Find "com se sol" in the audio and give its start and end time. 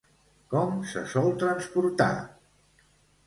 0.53-1.29